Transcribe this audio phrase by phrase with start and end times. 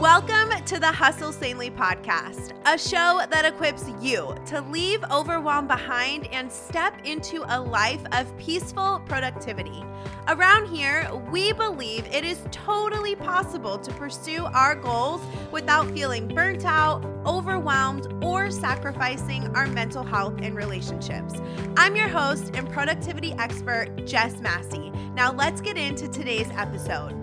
[0.00, 6.26] Welcome to the Hustle Sanely podcast, a show that equips you to leave overwhelm behind
[6.32, 9.84] and step into a life of peaceful productivity.
[10.26, 15.20] Around here, we believe it is totally possible to pursue our goals
[15.52, 21.34] without feeling burnt out, overwhelmed, or sacrificing our mental health and relationships.
[21.76, 24.90] I'm your host and productivity expert, Jess Massey.
[25.14, 27.19] Now, let's get into today's episode.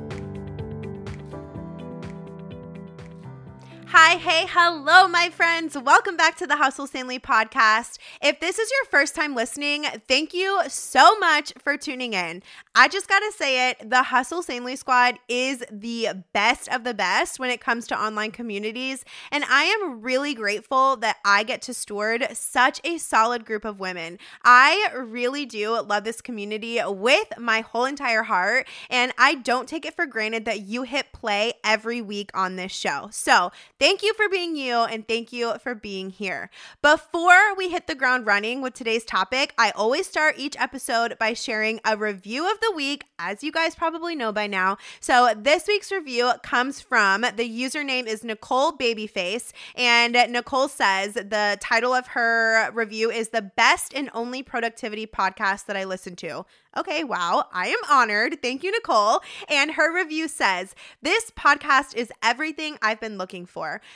[4.17, 5.77] Hey, hello, my friends.
[5.77, 7.99] Welcome back to the Hustle Sanely podcast.
[8.19, 12.41] If this is your first time listening, thank you so much for tuning in.
[12.73, 16.95] I just got to say it the Hustle Sanely squad is the best of the
[16.95, 19.05] best when it comes to online communities.
[19.31, 23.79] And I am really grateful that I get to steward such a solid group of
[23.79, 24.17] women.
[24.43, 28.67] I really do love this community with my whole entire heart.
[28.89, 32.71] And I don't take it for granted that you hit play every week on this
[32.71, 33.09] show.
[33.11, 36.49] So, Thank you for being you and thank you for being here.
[36.81, 41.33] Before we hit the ground running with today's topic, I always start each episode by
[41.33, 44.77] sharing a review of the week, as you guys probably know by now.
[44.99, 51.57] So this week's review comes from the username is Nicole Babyface, and Nicole says the
[51.59, 56.45] title of her review is the best and only productivity podcast that I listen to.
[56.77, 57.45] Okay, wow.
[57.51, 58.39] I am honored.
[58.43, 59.21] Thank you, Nicole.
[59.49, 63.81] And her review says This podcast is everything I've been looking for.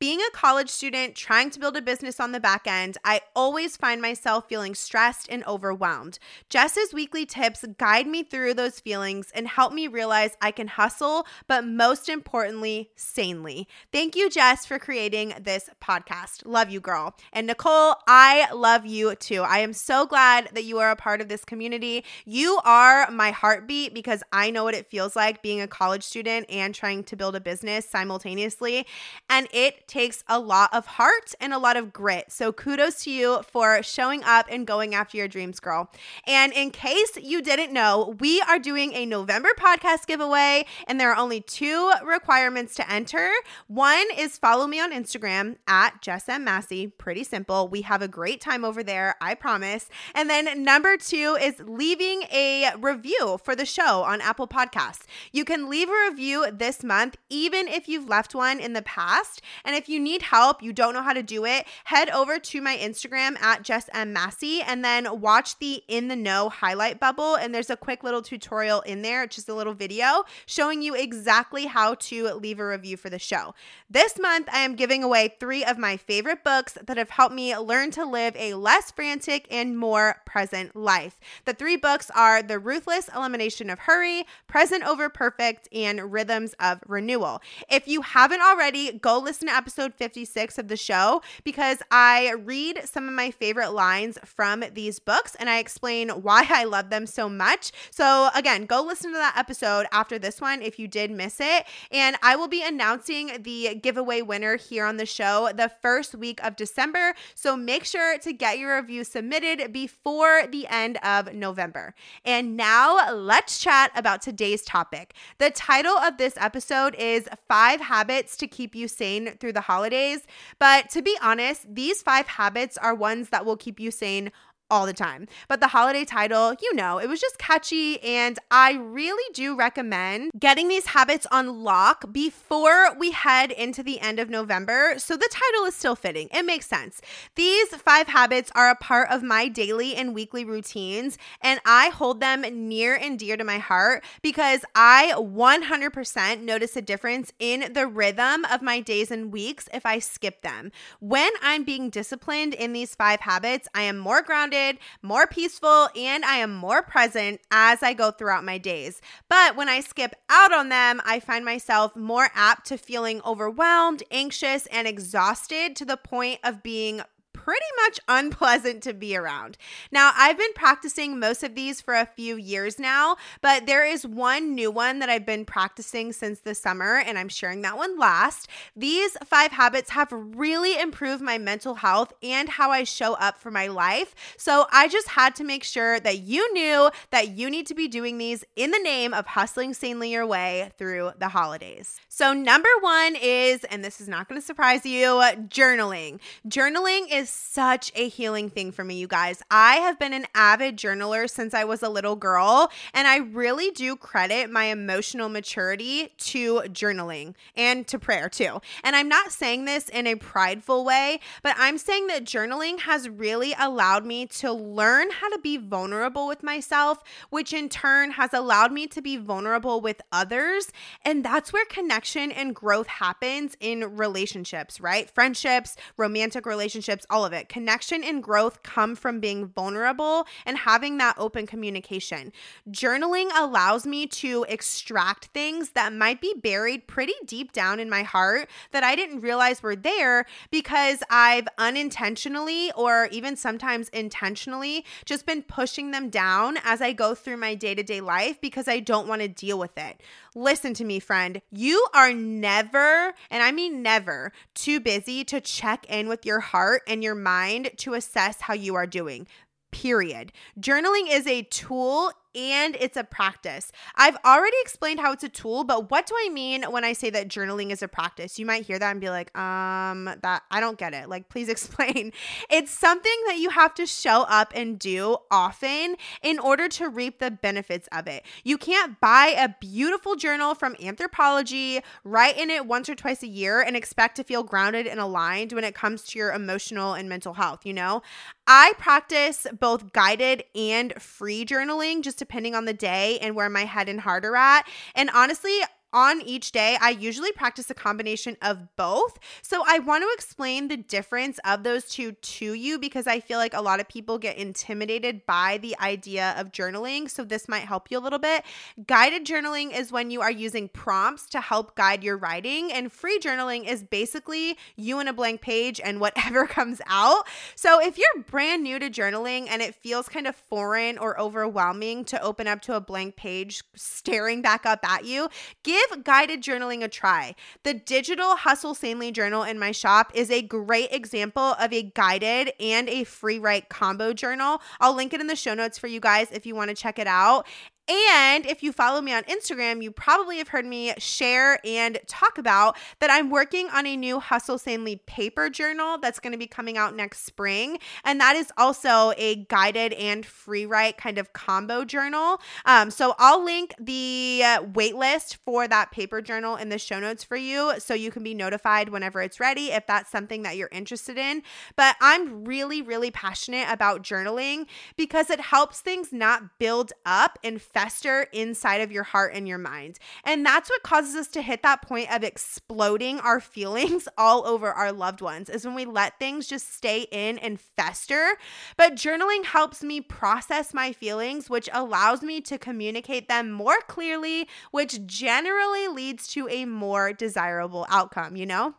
[0.00, 3.76] Being a college student trying to build a business on the back end, I always
[3.76, 6.18] find myself feeling stressed and overwhelmed.
[6.48, 11.26] Jess's weekly tips guide me through those feelings and help me realize I can hustle,
[11.46, 13.68] but most importantly, sanely.
[13.92, 16.46] Thank you, Jess, for creating this podcast.
[16.46, 17.14] Love you, girl.
[17.34, 19.42] And Nicole, I love you too.
[19.42, 22.06] I am so glad that you are a part of this community.
[22.24, 26.46] You are my heartbeat because I know what it feels like being a college student
[26.48, 28.86] and trying to build a business simultaneously.
[29.28, 32.30] And it takes a lot of heart and a lot of grit.
[32.30, 35.90] So kudos to you for showing up and going after your dreams, girl.
[36.26, 41.10] And in case you didn't know, we are doing a November podcast giveaway, and there
[41.10, 43.30] are only two requirements to enter.
[43.66, 46.44] One is follow me on Instagram at Jess M.
[46.44, 46.86] Massey.
[46.86, 47.66] Pretty simple.
[47.66, 49.88] We have a great time over there, I promise.
[50.14, 55.04] And then number two is leaving a review for the show on Apple Podcasts.
[55.32, 59.42] You can leave a review this month, even if you've left one in the past.
[59.64, 62.60] And if you need help, you don't know how to do it, head over to
[62.60, 64.12] my Instagram at Jess M.
[64.12, 67.34] Massey and then watch the In the Know highlight bubble.
[67.34, 71.64] And there's a quick little tutorial in there, just a little video showing you exactly
[71.64, 73.54] how to leave a review for the show.
[73.88, 77.56] This month, I am giving away three of my favorite books that have helped me
[77.56, 81.18] learn to live a less frantic and more present life.
[81.46, 86.80] The three books are The Ruthless Elimination of Hurry, Present Over Perfect, and Rhythms of
[86.86, 87.40] Renewal.
[87.70, 92.32] If you haven't already, go listen to episode episode 56 of the show because I
[92.32, 96.90] read some of my favorite lines from these books and I explain why I love
[96.90, 97.70] them so much.
[97.92, 101.66] So, again, go listen to that episode after this one if you did miss it.
[101.92, 106.42] And I will be announcing the giveaway winner here on the show the first week
[106.42, 107.14] of December.
[107.36, 111.94] So, make sure to get your review submitted before the end of November.
[112.24, 115.14] And now, let's chat about today's topic.
[115.38, 119.72] The title of this episode is Five Habits to Keep You Sane Through the the
[119.72, 120.26] holidays.
[120.58, 124.32] But to be honest, these five habits are ones that will keep you sane
[124.70, 125.26] all the time.
[125.48, 128.00] But the holiday title, you know, it was just catchy.
[128.02, 134.00] And I really do recommend getting these habits on lock before we head into the
[134.00, 134.94] end of November.
[134.98, 136.28] So the title is still fitting.
[136.32, 137.00] It makes sense.
[137.34, 142.20] These five habits are a part of my daily and weekly routines, and I hold
[142.20, 147.86] them near and dear to my heart because I 100% notice a difference in the
[147.86, 150.70] rhythm of my days and weeks if I skip them.
[151.00, 154.59] When I'm being disciplined in these five habits, I am more grounded
[155.02, 159.00] more peaceful, and I am more present as I go throughout my days.
[159.28, 164.02] But when I skip out on them, I find myself more apt to feeling overwhelmed,
[164.10, 167.02] anxious, and exhausted to the point of being
[167.50, 169.58] pretty much unpleasant to be around.
[169.90, 174.06] Now, I've been practicing most of these for a few years now, but there is
[174.06, 177.98] one new one that I've been practicing since the summer, and I'm sharing that one
[177.98, 178.46] last.
[178.76, 183.50] These five habits have really improved my mental health and how I show up for
[183.50, 184.14] my life.
[184.36, 187.88] So I just had to make sure that you knew that you need to be
[187.88, 191.98] doing these in the name of hustling sanely your way through the holidays.
[192.08, 195.06] So, number one is, and this is not going to surprise you,
[195.48, 196.20] journaling.
[196.46, 199.42] Journaling is such a healing thing for me, you guys.
[199.50, 203.70] I have been an avid journaler since I was a little girl, and I really
[203.70, 208.60] do credit my emotional maturity to journaling and to prayer too.
[208.84, 213.08] And I'm not saying this in a prideful way, but I'm saying that journaling has
[213.08, 218.32] really allowed me to learn how to be vulnerable with myself, which in turn has
[218.34, 220.70] allowed me to be vulnerable with others.
[221.04, 225.10] And that's where connection and growth happens in relationships, right?
[225.10, 227.48] Friendships, romantic relationships, all of it.
[227.48, 232.32] Connection and growth come from being vulnerable and having that open communication.
[232.70, 238.02] Journaling allows me to extract things that might be buried pretty deep down in my
[238.02, 245.26] heart that I didn't realize were there because I've unintentionally or even sometimes intentionally just
[245.26, 248.80] been pushing them down as I go through my day to day life because I
[248.80, 250.00] don't want to deal with it.
[250.34, 251.42] Listen to me, friend.
[251.50, 256.82] You are never, and I mean never, too busy to check in with your heart
[256.86, 259.26] and your mind to assess how you are doing
[259.70, 260.32] period.
[260.58, 263.72] Journaling is a tool and it's a practice.
[263.96, 267.10] I've already explained how it's a tool, but what do I mean when I say
[267.10, 268.38] that journaling is a practice?
[268.38, 271.08] You might hear that and be like, um, that I don't get it.
[271.08, 272.12] Like, please explain.
[272.48, 277.18] It's something that you have to show up and do often in order to reap
[277.18, 278.24] the benefits of it.
[278.44, 283.28] You can't buy a beautiful journal from Anthropologie, write in it once or twice a
[283.28, 287.08] year, and expect to feel grounded and aligned when it comes to your emotional and
[287.08, 288.02] mental health, you know?
[288.46, 293.64] I practice both guided and free journaling just depending on the day and where my
[293.64, 294.64] head and heart are at.
[294.94, 295.58] And honestly,
[295.92, 299.18] on each day, I usually practice a combination of both.
[299.42, 303.38] So I want to explain the difference of those two to you because I feel
[303.38, 307.10] like a lot of people get intimidated by the idea of journaling.
[307.10, 308.44] So this might help you a little bit.
[308.86, 313.18] Guided journaling is when you are using prompts to help guide your writing, and free
[313.18, 317.26] journaling is basically you and a blank page and whatever comes out.
[317.54, 322.04] So if you're brand new to journaling and it feels kind of foreign or overwhelming
[322.06, 325.28] to open up to a blank page staring back up at you,
[325.62, 327.34] give give guided journaling a try.
[327.62, 332.52] The digital Hustle Sanely journal in my shop is a great example of a guided
[332.60, 334.60] and a free write combo journal.
[334.80, 336.98] I'll link it in the show notes for you guys if you want to check
[336.98, 337.46] it out.
[337.90, 342.38] And if you follow me on Instagram, you probably have heard me share and talk
[342.38, 346.46] about that I'm working on a new Hustle Sanely paper journal that's going to be
[346.46, 347.78] coming out next spring.
[348.04, 352.40] And that is also a guided and free write kind of combo journal.
[352.64, 357.24] Um, so I'll link the uh, waitlist for that paper journal in the show notes
[357.24, 360.68] for you so you can be notified whenever it's ready if that's something that you're
[360.70, 361.42] interested in.
[361.74, 364.66] But I'm really, really passionate about journaling
[364.96, 369.56] because it helps things not build up and fester inside of your heart and your
[369.56, 369.98] mind.
[370.24, 374.70] And that's what causes us to hit that point of exploding our feelings all over
[374.70, 378.36] our loved ones, is when we let things just stay in and fester.
[378.76, 384.46] But journaling helps me process my feelings, which allows me to communicate them more clearly,
[384.72, 388.74] which generally leads to a more desirable outcome, you know?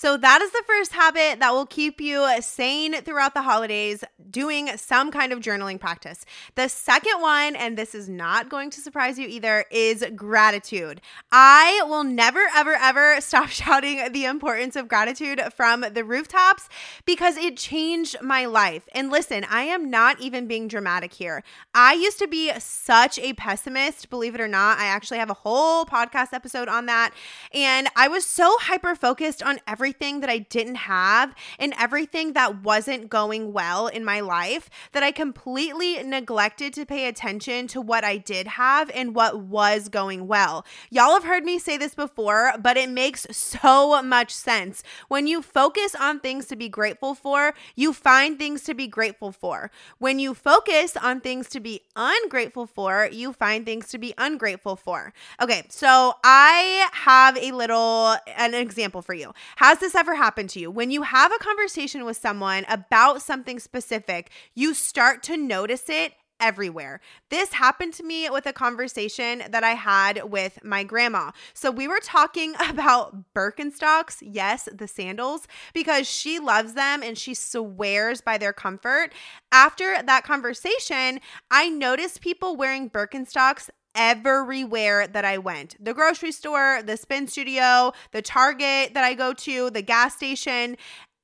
[0.00, 4.68] So, that is the first habit that will keep you sane throughout the holidays, doing
[4.76, 6.24] some kind of journaling practice.
[6.54, 11.00] The second one, and this is not going to surprise you either, is gratitude.
[11.32, 16.68] I will never, ever, ever stop shouting the importance of gratitude from the rooftops
[17.04, 18.88] because it changed my life.
[18.92, 21.42] And listen, I am not even being dramatic here.
[21.74, 24.78] I used to be such a pessimist, believe it or not.
[24.78, 27.12] I actually have a whole podcast episode on that.
[27.52, 32.34] And I was so hyper focused on everything everything that I didn't have and everything
[32.34, 37.80] that wasn't going well in my life that I completely neglected to pay attention to
[37.80, 40.66] what I did have and what was going well.
[40.90, 44.82] Y'all have heard me say this before, but it makes so much sense.
[45.08, 49.32] When you focus on things to be grateful for, you find things to be grateful
[49.32, 49.70] for.
[49.96, 54.76] When you focus on things to be ungrateful for, you find things to be ungrateful
[54.76, 55.14] for.
[55.40, 59.32] Okay, so I have a little an example for you.
[59.56, 60.72] Has has this ever happened to you?
[60.72, 66.14] When you have a conversation with someone about something specific, you start to notice it
[66.40, 67.00] everywhere.
[67.30, 71.30] This happened to me with a conversation that I had with my grandma.
[71.54, 77.34] So we were talking about Birkenstocks, yes, the sandals, because she loves them and she
[77.34, 79.12] swears by their comfort.
[79.52, 81.20] After that conversation,
[81.52, 87.92] I noticed people wearing Birkenstocks everywhere that I went the grocery store, the spin studio,
[88.12, 90.76] the Target that I go to, the gas station.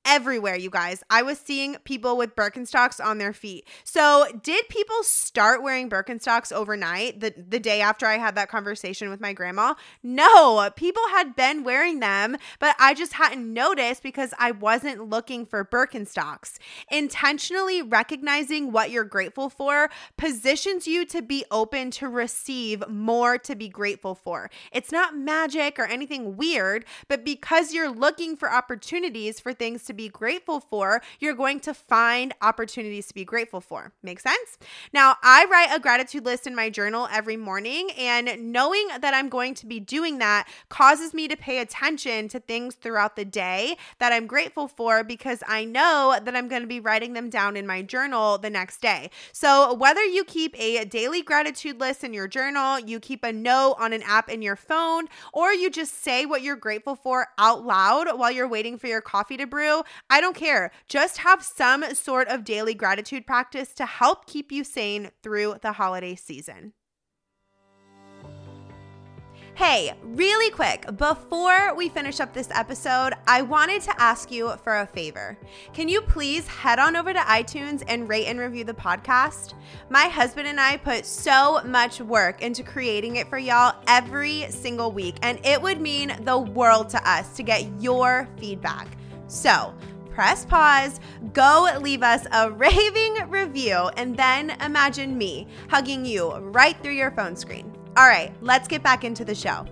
[0.04, 1.02] Everywhere, you guys.
[1.10, 3.66] I was seeing people with Birkenstocks on their feet.
[3.84, 9.08] So, did people start wearing Birkenstocks overnight the, the day after I had that conversation
[9.10, 9.74] with my grandma?
[10.02, 15.46] No, people had been wearing them, but I just hadn't noticed because I wasn't looking
[15.46, 16.58] for Birkenstocks.
[16.90, 23.54] Intentionally recognizing what you're grateful for positions you to be open to receive more to
[23.54, 24.50] be grateful for.
[24.72, 30.08] It's not magic or anything weird, but because you're looking for opportunities for things be
[30.08, 33.92] grateful for, you're going to find opportunities to be grateful for.
[34.02, 34.58] Make sense?
[34.92, 39.28] Now, I write a gratitude list in my journal every morning, and knowing that I'm
[39.28, 43.76] going to be doing that causes me to pay attention to things throughout the day
[43.98, 47.56] that I'm grateful for because I know that I'm going to be writing them down
[47.56, 49.10] in my journal the next day.
[49.32, 53.76] So, whether you keep a daily gratitude list in your journal, you keep a note
[53.78, 57.64] on an app in your phone, or you just say what you're grateful for out
[57.64, 60.70] loud while you're waiting for your coffee to brew, I don't care.
[60.88, 65.72] Just have some sort of daily gratitude practice to help keep you sane through the
[65.72, 66.72] holiday season.
[69.56, 74.80] Hey, really quick, before we finish up this episode, I wanted to ask you for
[74.80, 75.38] a favor.
[75.72, 79.54] Can you please head on over to iTunes and rate and review the podcast?
[79.90, 84.90] My husband and I put so much work into creating it for y'all every single
[84.90, 88.88] week, and it would mean the world to us to get your feedback.
[89.34, 89.74] So,
[90.10, 91.00] press pause,
[91.32, 97.10] go leave us a raving review, and then imagine me hugging you right through your
[97.10, 97.72] phone screen.
[97.96, 99.66] All right, let's get back into the show.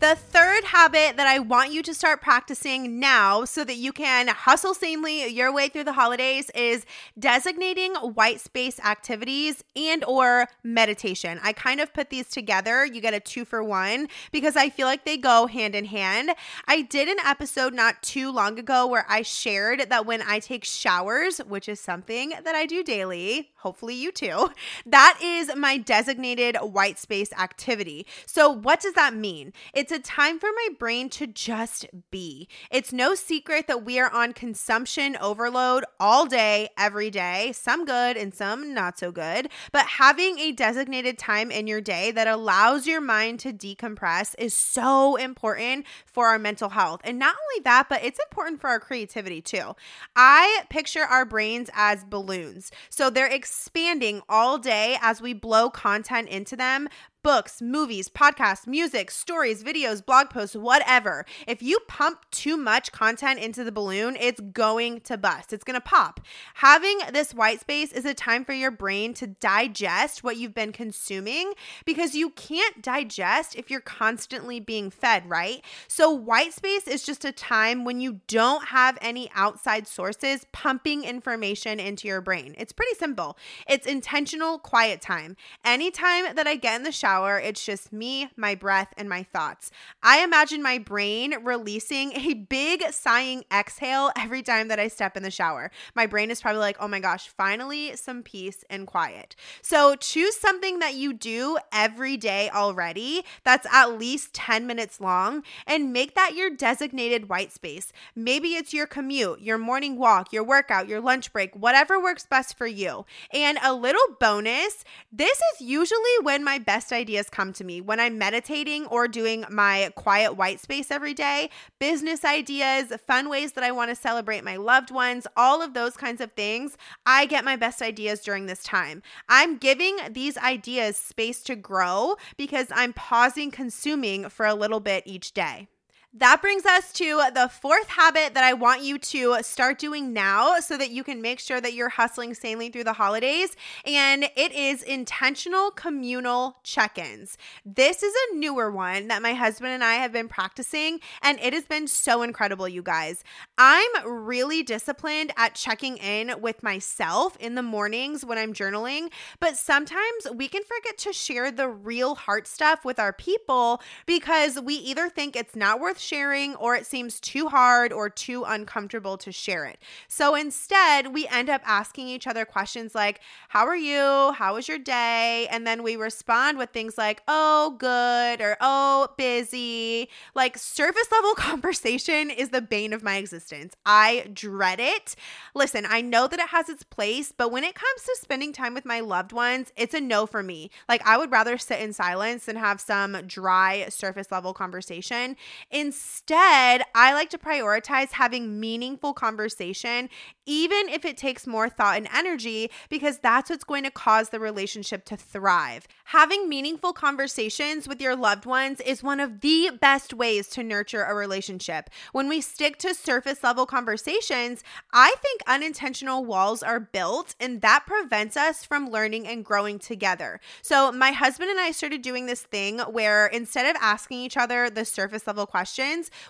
[0.00, 4.28] The third habit that I want you to start practicing now so that you can
[4.28, 6.86] hustle sanely your way through the holidays is
[7.18, 11.40] designating white space activities and or meditation.
[11.42, 12.86] I kind of put these together.
[12.86, 16.30] You get a 2 for 1 because I feel like they go hand in hand.
[16.68, 20.64] I did an episode not too long ago where I shared that when I take
[20.64, 24.50] showers, which is something that I do daily, hopefully you too,
[24.86, 28.06] that is my designated white space activity.
[28.26, 29.52] So what does that mean?
[29.74, 32.46] It's it's a time for my brain to just be.
[32.70, 38.18] It's no secret that we are on consumption overload all day, every day, some good
[38.18, 39.48] and some not so good.
[39.72, 44.52] But having a designated time in your day that allows your mind to decompress is
[44.52, 47.00] so important for our mental health.
[47.02, 49.74] And not only that, but it's important for our creativity too.
[50.14, 52.70] I picture our brains as balloons.
[52.90, 56.90] So they're expanding all day as we blow content into them,
[57.22, 61.26] books, movies, podcasts, music, stories, videos, blog posts, whatever.
[61.46, 65.52] If you pump too much content into the balloon, it's going to bust.
[65.52, 66.20] It's going to pop.
[66.54, 70.72] Having this white space is a time for your brain to digest what you've been
[70.72, 71.52] consuming
[71.84, 75.62] because you can't digest if you're constantly being fed, right?
[75.88, 81.04] So, white space is just a time when you don't have any outside sources pumping
[81.04, 82.54] information into your brain.
[82.58, 83.36] It's pretty simple.
[83.68, 85.36] It's intentional quiet time.
[85.64, 89.22] Anytime that I get in the shower, shower, it's just me, my breath, and my
[89.22, 89.70] thoughts.
[90.02, 95.22] I imagine my brain releasing a big sighing exhale every time that I step in
[95.22, 95.70] the shower.
[95.94, 99.34] My brain is probably like, oh my gosh, finally some peace and quiet.
[99.62, 105.44] So choose something that you do every day already that's at least 10 minutes long
[105.66, 107.90] and make that your designated white space.
[108.14, 112.58] Maybe it's your commute, your morning walk, your workout, your lunch break, whatever works best
[112.58, 113.06] for you.
[113.32, 118.00] And a little bonus this is usually when my best ideas come to me when
[118.00, 123.64] I'm meditating or doing my quiet white space every day, business ideas, fun ways that
[123.64, 126.76] I want to celebrate my loved ones, all of those kinds of things.
[127.06, 129.02] I get my best ideas during this time.
[129.28, 135.04] I'm giving these ideas space to grow because I'm pausing consuming for a little bit
[135.06, 135.68] each day.
[136.14, 140.58] That brings us to the fourth habit that I want you to start doing now
[140.58, 143.54] so that you can make sure that you're hustling sanely through the holidays.
[143.84, 147.36] And it is intentional communal check ins.
[147.62, 151.52] This is a newer one that my husband and I have been practicing, and it
[151.52, 153.22] has been so incredible, you guys.
[153.58, 159.10] I'm really disciplined at checking in with myself in the mornings when I'm journaling,
[159.40, 164.58] but sometimes we can forget to share the real heart stuff with our people because
[164.58, 169.16] we either think it's not worth sharing or it seems too hard or too uncomfortable
[169.18, 169.78] to share it.
[170.08, 174.32] So instead, we end up asking each other questions like, How are you?
[174.32, 175.46] How was your day?
[175.50, 180.08] And then we respond with things like, Oh, good, or Oh, busy.
[180.34, 183.74] Like surface level conversation is the bane of my existence.
[183.84, 185.16] I dread it.
[185.54, 188.74] Listen, I know that it has its place, but when it comes to spending time
[188.74, 190.70] with my loved ones, it's a no for me.
[190.88, 195.36] Like, I would rather sit in silence and have some dry surface level conversation.
[195.70, 200.10] In Instead, I like to prioritize having meaningful conversation,
[200.44, 204.38] even if it takes more thought and energy, because that's what's going to cause the
[204.38, 205.88] relationship to thrive.
[206.04, 211.04] Having meaningful conversations with your loved ones is one of the best ways to nurture
[211.04, 211.88] a relationship.
[212.12, 217.86] When we stick to surface level conversations, I think unintentional walls are built, and that
[217.86, 220.38] prevents us from learning and growing together.
[220.60, 224.68] So, my husband and I started doing this thing where instead of asking each other
[224.68, 225.77] the surface level questions,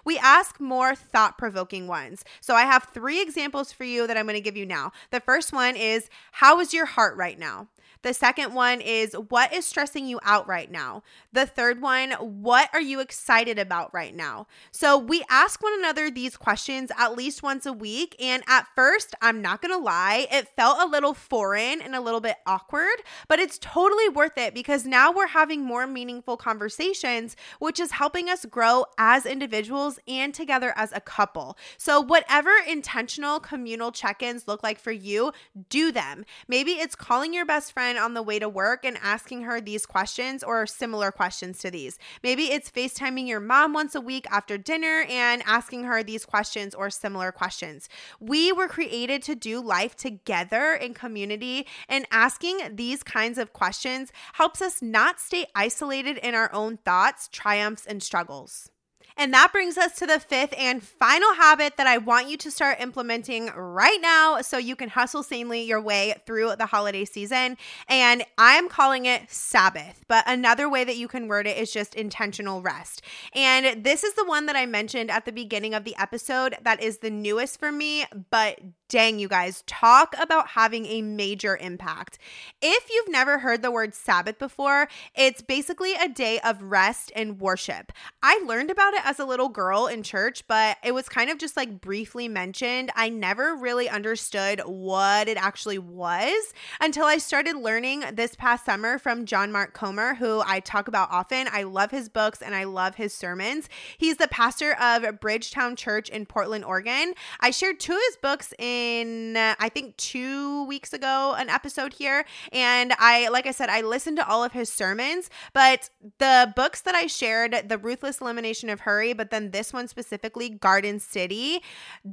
[0.04, 2.24] we ask more thought provoking ones.
[2.40, 4.92] So, I have three examples for you that I'm going to give you now.
[5.10, 7.68] The first one is How is your heart right now?
[8.02, 11.02] The second one is what is stressing you out right now?
[11.32, 14.46] The third one, what are you excited about right now?
[14.70, 18.14] So we ask one another these questions at least once a week.
[18.20, 22.00] And at first, I'm not going to lie, it felt a little foreign and a
[22.00, 27.36] little bit awkward, but it's totally worth it because now we're having more meaningful conversations,
[27.58, 31.56] which is helping us grow as individuals and together as a couple.
[31.76, 35.32] So, whatever intentional communal check ins look like for you,
[35.68, 36.24] do them.
[36.46, 39.62] Maybe it's calling your best friend friend on the way to work and asking her
[39.62, 41.98] these questions or similar questions to these.
[42.22, 46.74] Maybe it's FaceTiming your mom once a week after dinner and asking her these questions
[46.74, 47.88] or similar questions.
[48.20, 54.12] We were created to do life together in community, and asking these kinds of questions
[54.34, 58.70] helps us not stay isolated in our own thoughts, triumphs, and struggles.
[59.18, 62.50] And that brings us to the fifth and final habit that I want you to
[62.52, 67.56] start implementing right now so you can hustle sanely your way through the holiday season.
[67.88, 71.96] And I'm calling it Sabbath, but another way that you can word it is just
[71.96, 73.02] intentional rest.
[73.34, 76.80] And this is the one that I mentioned at the beginning of the episode that
[76.80, 82.18] is the newest for me, but dang, you guys, talk about having a major impact.
[82.62, 87.38] If you've never heard the word Sabbath before, it's basically a day of rest and
[87.38, 87.92] worship.
[88.22, 91.36] I learned about it as a little girl in church, but it was kind of
[91.36, 92.90] just like briefly mentioned.
[92.96, 98.98] I never really understood what it actually was until I started learning this past summer
[98.98, 101.46] from John Mark Comer, who I talk about often.
[101.52, 103.68] I love his books and I love his sermons.
[103.98, 107.12] He's the pastor of Bridgetown Church in Portland, Oregon.
[107.40, 111.48] I shared two of his books in in uh, I think 2 weeks ago an
[111.48, 112.24] episode here.
[112.52, 116.80] And I like I said I listened to all of his sermons but the books
[116.82, 121.60] that I shared the ruthless elimination of hurry but then this one specifically Garden City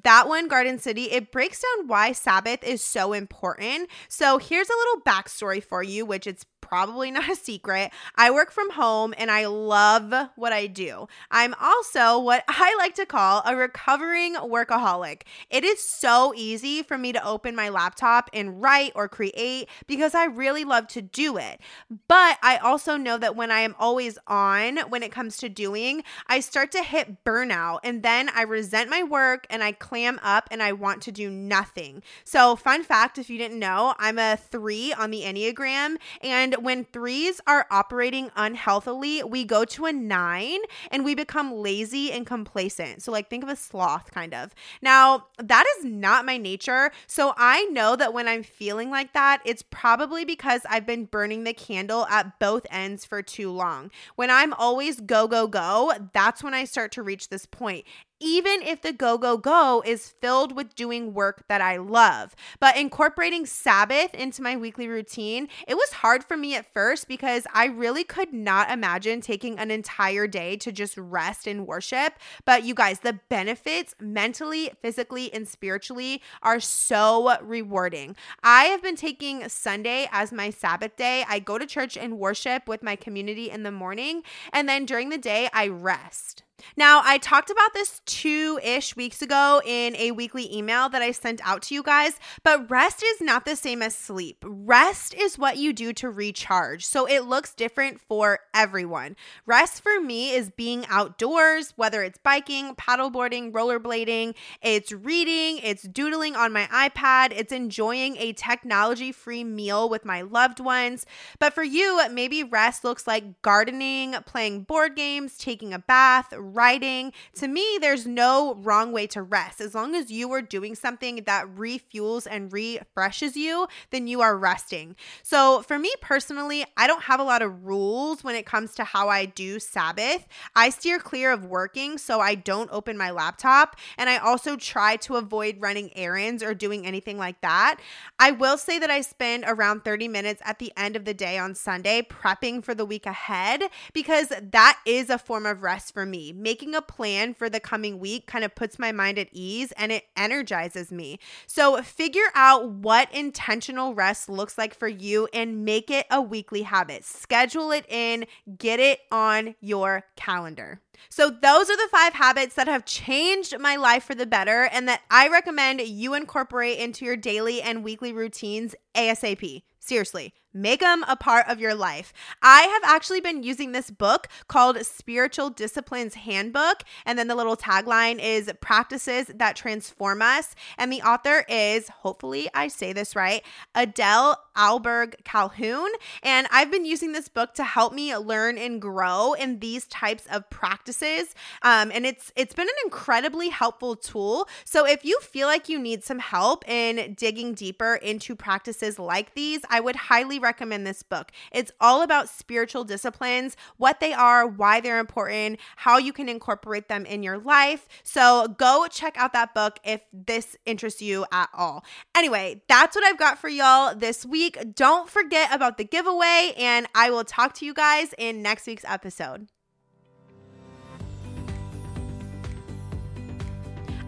[0.04, 3.90] that one Garden City it breaks down why Sabbath is so important.
[4.08, 7.92] So here's a little backstory for you which it's probably not a secret.
[8.16, 11.08] I work from home and I love what I do.
[11.32, 15.24] I'm also what I like to call a recovering workaholic.
[15.50, 20.16] It is so easy for me to open my laptop and write or create because
[20.16, 21.60] I really love to do it.
[22.08, 26.04] But I also know that when I am always on, when it comes to doing,
[26.28, 30.48] I start to hit burnout and then I resent my work and I clam up
[30.52, 32.02] and I want to do nothing.
[32.24, 36.86] So, fun fact if you didn't know, I'm a three on the Enneagram and when
[36.86, 40.60] threes are operating unhealthily, we go to a nine
[40.92, 43.02] and we become lazy and complacent.
[43.02, 44.54] So, like, think of a sloth kind of.
[44.82, 46.92] Now, that is not my nature.
[47.08, 51.44] So, I know that when I'm feeling like that, it's probably because I've been burning
[51.44, 53.92] the candle at both ends for too long.
[54.16, 57.86] When I'm always go, go, go, that's when I start to reach this point
[58.20, 62.36] even if the go, go, go is filled with doing work that I love.
[62.60, 67.46] But incorporating Sabbath into my weekly routine, it was hard for me at first because
[67.54, 72.14] I really could not imagine taking an entire day to just rest and worship.
[72.46, 78.16] But you guys, the benefits mentally, physically, and spiritually are so rewarding.
[78.44, 81.26] I have been taking Sunday as my Sabbath day.
[81.28, 84.24] I go to church and worship with my community in the morning,
[84.54, 86.44] and then during the day, I rest.
[86.78, 91.12] Now, I talked about this two ish weeks ago in a weekly email that I
[91.12, 94.44] sent out to you guys, but rest is not the same as sleep.
[94.46, 96.86] Rest is what you do to recharge.
[96.86, 99.16] So it looks different for everyone.
[99.46, 106.36] Rest for me is being outdoors, whether it's biking, paddleboarding, rollerblading, it's reading, it's doodling
[106.36, 111.06] on my iPad, it's enjoying a technology free meal with my loved ones.
[111.40, 117.14] But for you, maybe rest looks like gardening, playing board games, taking a bath writing.
[117.36, 119.62] To me, there's no wrong way to rest.
[119.62, 124.38] As long as you are doing something that refuels and refreshes you, then you are
[124.38, 124.96] resting.
[125.24, 128.84] So, for me personally, I don't have a lot of rules when it comes to
[128.84, 130.28] how I do Sabbath.
[130.56, 133.76] I steer clear of working, so I don't open my laptop.
[133.98, 137.80] And I also try to avoid running errands or doing anything like that.
[138.20, 141.38] I will say that I spend around 30 minutes at the end of the day
[141.38, 146.06] on Sunday prepping for the week ahead because that is a form of rest for
[146.06, 149.72] me Making a plan for the coming week kind of puts my mind at ease
[149.78, 151.18] and it energizes me.
[151.48, 156.64] So figure out what intentional rest looks like for you and make it a weekly
[156.64, 157.06] habit.
[157.06, 158.26] Schedule it in,
[158.58, 160.82] get it on your calendar.
[161.10, 164.88] So, those are the five habits that have changed my life for the better and
[164.88, 169.64] that I recommend you incorporate into your daily and weekly routines ASAP.
[169.80, 172.14] Seriously, make them a part of your life.
[172.42, 176.84] I have actually been using this book called Spiritual Disciplines Handbook.
[177.06, 180.56] And then the little tagline is Practices That Transform Us.
[180.78, 183.44] And the author is, hopefully, I say this right,
[183.76, 185.90] Adele Ahlberg Calhoun.
[186.24, 190.26] And I've been using this book to help me learn and grow in these types
[190.32, 191.36] of practices.
[191.62, 194.48] Um, and it's it's been an incredibly helpful tool.
[194.64, 199.34] So if you feel like you need some help in digging deeper into practices like
[199.34, 201.32] these, I would highly recommend this book.
[201.52, 206.88] It's all about spiritual disciplines, what they are, why they're important, how you can incorporate
[206.88, 207.90] them in your life.
[208.04, 211.84] So go check out that book if this interests you at all.
[212.16, 214.58] Anyway, that's what I've got for y'all this week.
[214.76, 218.86] Don't forget about the giveaway, and I will talk to you guys in next week's
[218.88, 219.48] episode.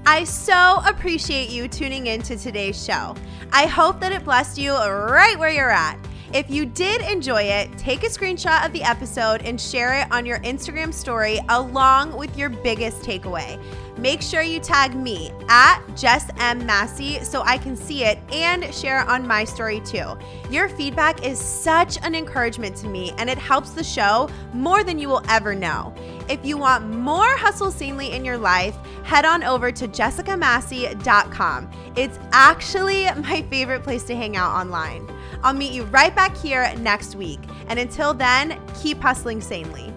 [0.09, 3.13] I so appreciate you tuning in to today's show.
[3.51, 5.99] I hope that it blessed you right where you're at.
[6.33, 10.25] If you did enjoy it, take a screenshot of the episode and share it on
[10.25, 13.61] your Instagram story along with your biggest takeaway.
[13.97, 16.63] Make sure you tag me at Jess M.
[16.65, 20.17] Massey so I can see it and share it on my story too.
[20.51, 24.99] Your feedback is such an encouragement to me and it helps the show more than
[24.99, 25.95] you will ever know.
[26.29, 31.71] If you want more Hustle Sanely in your life, head on over to jessicamassey.com.
[31.95, 35.09] It's actually my favorite place to hang out online.
[35.43, 37.39] I'll meet you right back here next week.
[37.67, 39.93] And until then, keep hustling sanely.